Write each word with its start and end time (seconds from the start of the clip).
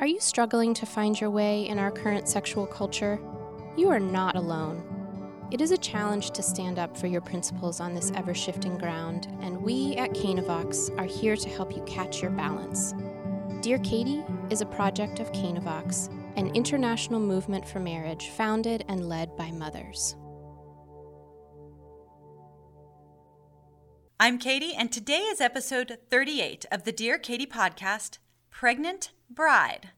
Are 0.00 0.06
you 0.06 0.18
struggling 0.18 0.72
to 0.74 0.86
find 0.86 1.20
your 1.20 1.28
way 1.28 1.68
in 1.68 1.78
our 1.78 1.90
current 1.90 2.26
sexual 2.26 2.66
culture? 2.66 3.20
You 3.76 3.90
are 3.90 4.00
not 4.00 4.34
alone. 4.34 4.82
It 5.50 5.60
is 5.60 5.72
a 5.72 5.76
challenge 5.76 6.30
to 6.30 6.42
stand 6.42 6.78
up 6.78 6.96
for 6.96 7.06
your 7.06 7.20
principles 7.20 7.80
on 7.80 7.94
this 7.94 8.10
ever 8.14 8.32
shifting 8.32 8.78
ground, 8.78 9.28
and 9.42 9.60
we 9.60 9.96
at 9.96 10.14
Canavox 10.14 10.98
are 10.98 11.04
here 11.04 11.36
to 11.36 11.48
help 11.50 11.76
you 11.76 11.82
catch 11.82 12.22
your 12.22 12.30
balance. 12.30 12.94
Dear 13.60 13.78
Katie 13.80 14.24
is 14.48 14.62
a 14.62 14.66
project 14.66 15.20
of 15.20 15.30
Canavox, 15.32 16.08
an 16.36 16.46
international 16.54 17.20
movement 17.20 17.68
for 17.68 17.78
marriage 17.78 18.30
founded 18.30 18.86
and 18.88 19.06
led 19.06 19.36
by 19.36 19.50
mothers. 19.50 20.16
I'm 24.18 24.38
Katie, 24.38 24.72
and 24.72 24.90
today 24.90 25.24
is 25.24 25.42
episode 25.42 25.98
38 26.08 26.64
of 26.72 26.84
the 26.84 26.92
Dear 26.92 27.18
Katie 27.18 27.44
podcast 27.44 28.16
Pregnant 28.50 29.12
Bride 29.30 29.88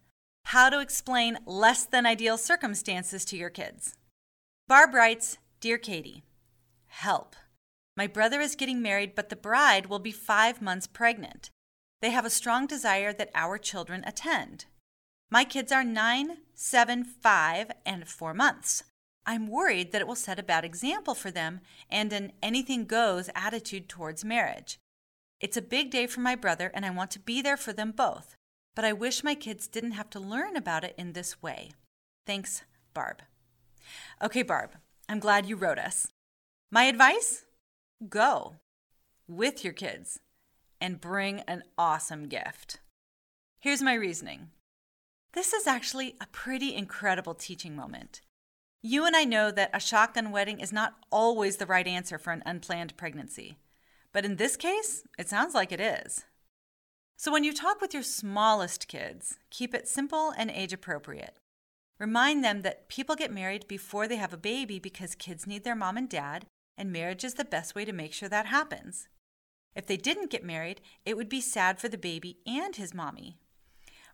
How 0.45 0.71
to 0.71 0.79
Explain 0.79 1.39
Less 1.47 1.85
Than 1.85 2.07
Ideal 2.07 2.39
Circumstances 2.39 3.25
to 3.25 3.37
Your 3.37 3.51
Kids. 3.51 3.97
Barb 4.69 4.95
writes 4.95 5.39
Dear 5.59 5.79
Katie, 5.79 6.23
help. 6.87 7.35
My 7.97 8.07
brother 8.07 8.41
is 8.41 8.55
getting 8.55 8.81
married, 8.81 9.17
but 9.17 9.31
the 9.31 9.37
bride 9.37 9.87
will 9.87 9.99
be 9.99 10.13
five 10.13 10.63
months 10.63 10.87
pregnant. 10.87 11.51
They 12.03 12.11
have 12.11 12.25
a 12.25 12.31
strong 12.31 12.69
desire 12.69 13.13
that 13.13 13.31
our 13.35 13.59
children 13.59 14.05
attend. 14.07 14.67
My 15.29 15.43
kids 15.43 15.73
are 15.73 15.83
nine, 15.83 16.37
seven, 16.55 17.03
five, 17.03 17.73
and 17.85 18.07
four 18.07 18.33
months. 18.33 18.85
I'm 19.27 19.49
worried 19.49 19.91
that 19.91 20.01
it 20.01 20.07
will 20.07 20.15
set 20.15 20.39
a 20.39 20.45
bad 20.45 20.65
example 20.65 21.17
for 21.17 21.33
them 21.33 21.63
and 21.91 22.13
an 22.13 22.31
anything 22.41 22.85
goes 22.85 23.29
attitude 23.35 23.89
towards 23.89 24.25
marriage. 24.25 24.79
It's 25.41 25.57
a 25.57 25.63
big 25.63 25.91
day 25.91 26.07
for 26.07 26.21
my 26.21 26.37
brother, 26.37 26.71
and 26.73 26.87
I 26.87 26.91
want 26.91 27.11
to 27.13 27.19
be 27.19 27.43
there 27.43 27.57
for 27.57 27.73
them 27.73 27.91
both 27.91 28.37
but 28.75 28.85
I 28.85 28.93
wish 28.93 29.25
my 29.25 29.35
kids 29.35 29.67
didn't 29.67 29.93
have 29.93 30.11
to 30.11 30.21
learn 30.21 30.57
about 30.57 30.85
it 30.85 30.95
in 30.97 31.13
this 31.13 31.43
way. 31.43 31.73
Thanks, 32.27 32.63
Barb. 32.95 33.23
Okay, 34.23 34.43
Barb, 34.43 34.71
I'm 35.09 35.19
glad 35.19 35.47
you 35.47 35.57
wrote 35.57 35.79
us. 35.79 36.09
My 36.71 36.85
advice? 36.85 37.45
Go 38.09 38.57
with 39.29 39.65
your 39.65 39.73
kids 39.73 40.21
and 40.81 41.01
bring 41.01 41.41
an 41.41 41.63
awesome 41.79 42.29
gift. 42.29 42.79
Here's 43.61 43.83
my 43.83 43.95
reasoning 43.95 44.51
this 45.35 45.55
is 45.55 45.67
actually 45.67 46.15
a 46.21 46.27
pretty 46.27 46.75
incredible 46.75 47.35
teaching 47.35 47.75
moment. 47.75 48.21
You 48.83 49.07
and 49.07 49.17
I 49.17 49.25
know 49.25 49.51
that 49.51 49.71
a 49.73 49.81
shotgun 49.81 50.31
wedding 50.31 50.61
is 50.61 50.73
not 50.73 50.97
always 51.11 51.57
the 51.57 51.67
right 51.67 51.87
answer 51.87 52.19
for 52.19 52.33
an 52.33 52.43
unplanned 52.45 52.97
pregnancy. 52.97 53.57
But 54.13 54.27
in 54.27 54.37
this 54.37 54.57
case, 54.57 55.05
it 55.19 55.29
sounds 55.29 55.55
like 55.55 55.73
it 55.73 55.81
is. 55.81 56.25
So 57.23 57.31
when 57.31 57.45
you 57.45 57.55
talk 57.55 57.81
with 57.81 57.95
your 57.95 58.03
smallest 58.03 58.89
kids, 58.89 59.39
keep 59.49 59.75
it 59.77 59.87
simple 59.87 60.35
and 60.37 60.51
age 60.51 60.73
appropriate. 60.73 61.37
Remind 62.01 62.43
them 62.43 62.63
that 62.63 62.89
people 62.89 63.15
get 63.15 63.33
married 63.33 63.69
before 63.69 64.09
they 64.09 64.17
have 64.17 64.33
a 64.33 64.37
baby 64.37 64.81
because 64.81 65.15
kids 65.15 65.47
need 65.47 65.63
their 65.63 65.77
mom 65.77 65.97
and 65.97 66.09
dad, 66.09 66.47
and 66.77 66.91
marriage 66.91 67.23
is 67.23 67.35
the 67.35 67.45
best 67.45 67.77
way 67.77 67.85
to 67.85 67.93
make 67.93 68.13
sure 68.13 68.29
that 68.29 68.47
happens. 68.47 69.07
If 69.77 69.87
they 69.87 69.97
didn't 69.97 70.33
get 70.33 70.43
married, 70.43 70.81
it 71.07 71.17
would 71.17 71.29
be 71.29 71.41
sad 71.41 71.79
for 71.79 71.89
the 71.89 71.97
baby 71.97 72.39
and 72.45 72.75
his 72.75 72.93
mommy. 72.93 73.39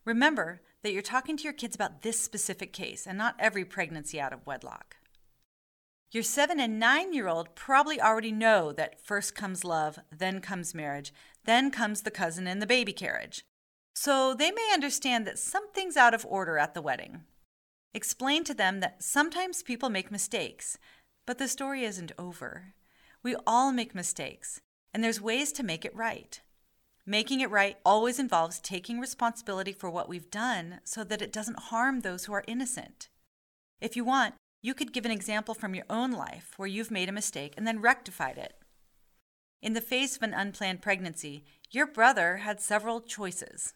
Remember 0.04 0.60
that 0.82 0.92
you're 0.92 1.00
talking 1.00 1.38
to 1.38 1.44
your 1.44 1.54
kids 1.54 1.74
about 1.74 2.02
this 2.02 2.20
specific 2.20 2.74
case 2.74 3.06
and 3.06 3.16
not 3.16 3.36
every 3.38 3.64
pregnancy 3.64 4.20
out 4.20 4.34
of 4.34 4.46
wedlock. 4.46 4.96
Your 6.10 6.22
seven 6.22 6.58
and 6.58 6.78
nine 6.78 7.12
year 7.12 7.28
old 7.28 7.54
probably 7.54 8.00
already 8.00 8.32
know 8.32 8.72
that 8.72 9.04
first 9.04 9.34
comes 9.34 9.62
love, 9.62 9.98
then 10.10 10.40
comes 10.40 10.74
marriage, 10.74 11.12
then 11.44 11.70
comes 11.70 12.02
the 12.02 12.10
cousin 12.10 12.46
in 12.46 12.60
the 12.60 12.66
baby 12.66 12.94
carriage. 12.94 13.44
So 13.94 14.32
they 14.32 14.50
may 14.50 14.70
understand 14.72 15.26
that 15.26 15.38
something's 15.38 15.96
out 15.96 16.14
of 16.14 16.24
order 16.26 16.56
at 16.56 16.72
the 16.72 16.80
wedding. 16.80 17.24
Explain 17.92 18.44
to 18.44 18.54
them 18.54 18.80
that 18.80 19.02
sometimes 19.02 19.62
people 19.62 19.90
make 19.90 20.10
mistakes, 20.10 20.78
but 21.26 21.38
the 21.38 21.48
story 21.48 21.84
isn't 21.84 22.12
over. 22.18 22.74
We 23.22 23.36
all 23.46 23.72
make 23.72 23.94
mistakes, 23.94 24.60
and 24.94 25.02
there's 25.02 25.20
ways 25.20 25.52
to 25.52 25.62
make 25.62 25.84
it 25.84 25.96
right. 25.96 26.40
Making 27.04 27.40
it 27.40 27.50
right 27.50 27.76
always 27.84 28.18
involves 28.18 28.60
taking 28.60 29.00
responsibility 29.00 29.72
for 29.72 29.90
what 29.90 30.08
we've 30.08 30.30
done 30.30 30.80
so 30.84 31.04
that 31.04 31.22
it 31.22 31.32
doesn't 31.32 31.58
harm 31.58 32.00
those 32.00 32.26
who 32.26 32.32
are 32.32 32.44
innocent. 32.46 33.08
If 33.80 33.96
you 33.96 34.04
want, 34.04 34.34
you 34.60 34.74
could 34.74 34.92
give 34.92 35.04
an 35.04 35.10
example 35.10 35.54
from 35.54 35.74
your 35.74 35.84
own 35.88 36.12
life 36.12 36.54
where 36.56 36.68
you've 36.68 36.90
made 36.90 37.08
a 37.08 37.12
mistake 37.12 37.54
and 37.56 37.66
then 37.66 37.80
rectified 37.80 38.38
it. 38.38 38.54
In 39.60 39.72
the 39.72 39.80
face 39.80 40.16
of 40.16 40.22
an 40.22 40.34
unplanned 40.34 40.82
pregnancy, 40.82 41.44
your 41.70 41.86
brother 41.86 42.38
had 42.38 42.60
several 42.60 43.00
choices. 43.00 43.74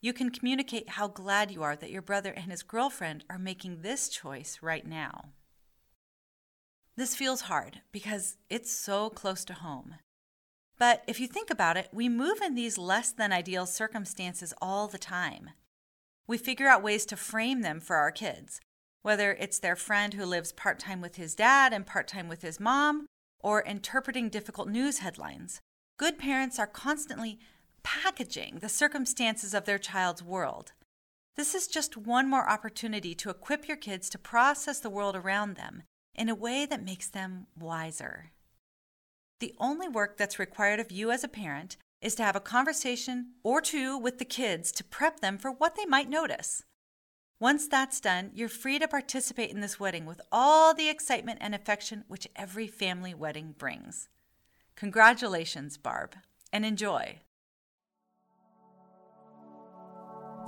You 0.00 0.12
can 0.12 0.30
communicate 0.30 0.90
how 0.90 1.08
glad 1.08 1.50
you 1.50 1.62
are 1.62 1.76
that 1.76 1.90
your 1.90 2.02
brother 2.02 2.32
and 2.32 2.50
his 2.50 2.62
girlfriend 2.62 3.24
are 3.30 3.38
making 3.38 3.82
this 3.82 4.08
choice 4.08 4.58
right 4.62 4.86
now. 4.86 5.30
This 6.96 7.14
feels 7.14 7.42
hard 7.42 7.80
because 7.92 8.36
it's 8.48 8.72
so 8.72 9.10
close 9.10 9.44
to 9.46 9.54
home. 9.54 9.96
But 10.78 11.02
if 11.06 11.20
you 11.20 11.26
think 11.26 11.50
about 11.50 11.76
it, 11.76 11.88
we 11.92 12.08
move 12.08 12.40
in 12.40 12.54
these 12.54 12.78
less 12.78 13.10
than 13.10 13.32
ideal 13.32 13.66
circumstances 13.66 14.52
all 14.60 14.88
the 14.88 14.98
time. 14.98 15.50
We 16.26 16.38
figure 16.38 16.68
out 16.68 16.82
ways 16.82 17.06
to 17.06 17.16
frame 17.16 17.62
them 17.62 17.80
for 17.80 17.96
our 17.96 18.10
kids, 18.10 18.60
whether 19.02 19.32
it's 19.32 19.58
their 19.58 19.76
friend 19.76 20.14
who 20.14 20.24
lives 20.24 20.52
part 20.52 20.78
time 20.78 21.00
with 21.00 21.16
his 21.16 21.34
dad 21.34 21.72
and 21.72 21.86
part 21.86 22.08
time 22.08 22.28
with 22.28 22.42
his 22.42 22.58
mom, 22.58 23.06
or 23.40 23.62
interpreting 23.62 24.28
difficult 24.28 24.68
news 24.68 24.98
headlines. 24.98 25.60
Good 25.98 26.18
parents 26.18 26.58
are 26.58 26.66
constantly 26.66 27.38
packaging 27.82 28.58
the 28.60 28.68
circumstances 28.68 29.54
of 29.54 29.64
their 29.64 29.78
child's 29.78 30.22
world. 30.22 30.72
This 31.36 31.54
is 31.54 31.68
just 31.68 31.96
one 31.96 32.28
more 32.28 32.48
opportunity 32.48 33.14
to 33.14 33.30
equip 33.30 33.68
your 33.68 33.76
kids 33.76 34.08
to 34.10 34.18
process 34.18 34.80
the 34.80 34.90
world 34.90 35.14
around 35.14 35.54
them 35.54 35.82
in 36.14 36.28
a 36.28 36.34
way 36.34 36.66
that 36.66 36.82
makes 36.82 37.08
them 37.08 37.46
wiser. 37.58 38.32
The 39.38 39.54
only 39.58 39.86
work 39.86 40.16
that's 40.16 40.38
required 40.38 40.80
of 40.80 40.90
you 40.90 41.10
as 41.10 41.22
a 41.22 41.28
parent 41.28 41.76
is 42.00 42.14
to 42.14 42.24
have 42.24 42.36
a 42.36 42.40
conversation 42.40 43.32
or 43.42 43.60
two 43.60 43.98
with 43.98 44.18
the 44.18 44.24
kids 44.24 44.72
to 44.72 44.84
prep 44.84 45.20
them 45.20 45.36
for 45.36 45.50
what 45.50 45.76
they 45.76 45.84
might 45.84 46.08
notice. 46.08 46.62
Once 47.38 47.68
that's 47.68 48.00
done, 48.00 48.30
you're 48.34 48.48
free 48.48 48.78
to 48.78 48.88
participate 48.88 49.50
in 49.50 49.60
this 49.60 49.78
wedding 49.78 50.06
with 50.06 50.22
all 50.32 50.72
the 50.72 50.88
excitement 50.88 51.38
and 51.42 51.54
affection 51.54 52.02
which 52.08 52.26
every 52.34 52.66
family 52.66 53.12
wedding 53.12 53.54
brings. 53.58 54.08
Congratulations, 54.74 55.76
Barb, 55.76 56.16
and 56.50 56.64
enjoy. 56.64 57.20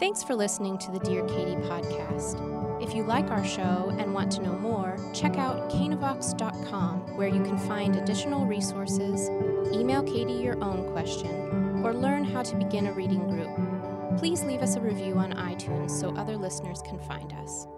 Thanks 0.01 0.23
for 0.23 0.35
listening 0.35 0.79
to 0.79 0.91
the 0.93 1.01
Dear 1.01 1.27
Katie 1.27 1.57
podcast. 1.57 2.59
If 2.83 2.95
you 2.95 3.03
like 3.03 3.31
our 3.31 3.45
show 3.45 3.95
and 3.99 4.15
want 4.15 4.33
to 4.33 4.43
know 4.43 4.53
more, 4.53 4.97
check 5.13 5.37
out 5.37 5.69
canavox.com 5.69 7.17
where 7.17 7.29
you 7.29 7.43
can 7.43 7.59
find 7.59 7.97
additional 7.97 8.47
resources, 8.47 9.29
email 9.75 10.03
Katie 10.03 10.33
your 10.33 10.63
own 10.63 10.91
question, 10.93 11.83
or 11.85 11.93
learn 11.93 12.25
how 12.25 12.43
to 12.45 12.57
begin 12.57 12.87
a 12.87 12.93
reading 12.93 13.29
group 13.29 13.68
please 14.19 14.43
leave 14.43 14.63
us 14.63 14.75
a 14.75 14.81
review 14.81 15.15
on 15.15 15.33
iTunes 15.35 15.93
so 15.93 16.13
other 16.17 16.37
listeners 16.37 16.83
can 16.83 16.99
find 16.99 17.33
us. 17.35 17.69